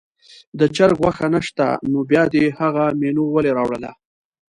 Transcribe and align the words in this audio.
د 0.59 0.61
چرګ 0.75 0.97
غوښه 1.01 1.27
نه 1.33 1.39
شته 1.47 1.67
نو 1.91 1.99
بیا 2.09 2.23
دې 2.33 2.45
هغه 2.59 2.83
مینو 2.99 3.23
ولې 3.31 3.51
راوړله. 3.57 3.91